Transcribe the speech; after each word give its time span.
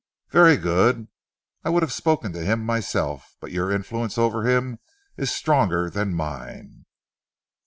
"Very 0.31 0.57
good. 0.57 1.09
I 1.63 1.69
would 1.69 1.83
have 1.83 1.93
spoken 1.93 2.33
to 2.33 2.43
him 2.43 2.65
myself, 2.65 3.35
but 3.39 3.51
your 3.51 3.71
influence 3.71 4.17
over 4.17 4.49
him 4.49 4.79
is 5.15 5.29
stronger 5.29 5.91
than 5.91 6.15
mine." 6.15 6.85